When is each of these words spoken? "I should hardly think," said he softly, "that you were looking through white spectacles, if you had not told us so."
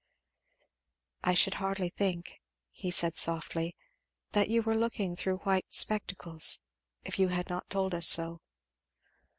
"I 1.23 1.35
should 1.35 1.53
hardly 1.61 1.89
think," 1.89 2.41
said 2.73 3.11
he 3.13 3.15
softly, 3.15 3.75
"that 4.31 4.49
you 4.49 4.63
were 4.63 4.73
looking 4.73 5.15
through 5.15 5.37
white 5.43 5.71
spectacles, 5.75 6.59
if 7.05 7.19
you 7.19 7.27
had 7.27 7.49
not 7.49 7.69
told 7.69 7.93
us 7.93 8.07
so." 8.07 8.41